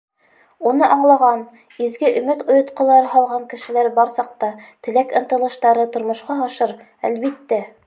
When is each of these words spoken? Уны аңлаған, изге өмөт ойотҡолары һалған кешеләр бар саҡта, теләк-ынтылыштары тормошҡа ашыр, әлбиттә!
Уны 0.69 0.85
аңлаған, 0.93 1.43
изге 1.87 2.09
өмөт 2.21 2.41
ойотҡолары 2.53 3.11
һалған 3.13 3.45
кешеләр 3.53 3.91
бар 3.99 4.11
саҡта, 4.15 4.51
теләк-ынтылыштары 4.89 5.89
тормошҡа 5.97 6.41
ашыр, 6.49 6.77
әлбиттә! 7.13 7.65